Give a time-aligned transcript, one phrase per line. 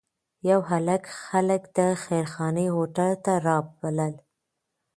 [0.49, 4.13] یو هلک خلک د خیرخانې هوټل ته رابلل.